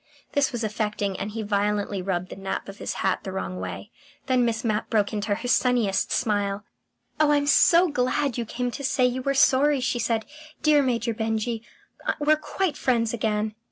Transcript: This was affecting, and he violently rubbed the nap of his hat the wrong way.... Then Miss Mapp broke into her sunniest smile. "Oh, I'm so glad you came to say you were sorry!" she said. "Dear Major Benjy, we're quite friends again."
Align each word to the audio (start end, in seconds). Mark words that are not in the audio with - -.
This 0.31 0.51
was 0.51 0.63
affecting, 0.63 1.15
and 1.19 1.29
he 1.29 1.43
violently 1.43 2.01
rubbed 2.01 2.29
the 2.31 2.35
nap 2.35 2.67
of 2.67 2.79
his 2.79 2.95
hat 3.05 3.19
the 3.21 3.31
wrong 3.31 3.59
way.... 3.59 3.91
Then 4.25 4.43
Miss 4.43 4.63
Mapp 4.63 4.89
broke 4.89 5.13
into 5.13 5.35
her 5.35 5.47
sunniest 5.47 6.11
smile. 6.11 6.65
"Oh, 7.19 7.29
I'm 7.29 7.45
so 7.45 7.87
glad 7.87 8.35
you 8.35 8.43
came 8.45 8.71
to 8.71 8.83
say 8.83 9.05
you 9.05 9.21
were 9.21 9.35
sorry!" 9.35 9.79
she 9.79 9.99
said. 9.99 10.25
"Dear 10.63 10.81
Major 10.81 11.13
Benjy, 11.13 11.61
we're 12.19 12.35
quite 12.35 12.77
friends 12.77 13.13
again." 13.13 13.53